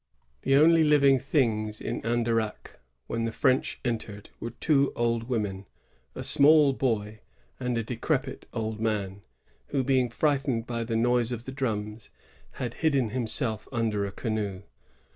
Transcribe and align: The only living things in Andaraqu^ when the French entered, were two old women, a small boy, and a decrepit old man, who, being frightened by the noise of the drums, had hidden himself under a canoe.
The 0.41 0.55
only 0.55 0.83
living 0.83 1.19
things 1.19 1.79
in 1.79 2.01
Andaraqu^ 2.01 2.73
when 3.05 3.25
the 3.25 3.31
French 3.31 3.79
entered, 3.85 4.31
were 4.39 4.49
two 4.49 4.91
old 4.95 5.25
women, 5.25 5.67
a 6.15 6.23
small 6.23 6.73
boy, 6.73 7.19
and 7.59 7.77
a 7.77 7.83
decrepit 7.83 8.47
old 8.51 8.79
man, 8.79 9.21
who, 9.67 9.83
being 9.83 10.09
frightened 10.09 10.65
by 10.65 10.85
the 10.85 10.95
noise 10.95 11.31
of 11.31 11.45
the 11.45 11.51
drums, 11.51 12.09
had 12.53 12.73
hidden 12.81 13.11
himself 13.11 13.67
under 13.71 14.03
a 14.03 14.11
canoe. 14.11 14.63